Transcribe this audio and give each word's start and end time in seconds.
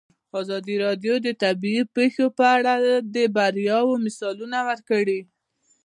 ازادي 0.41 0.75
راډیو 0.85 1.13
د 1.25 1.27
طبیعي 1.43 1.83
پېښې 1.95 2.25
په 2.37 2.45
اړه 2.55 2.73
د 3.15 3.17
بریاوو 3.35 3.93
مثالونه 4.05 4.57
ورکړي. 4.69 5.19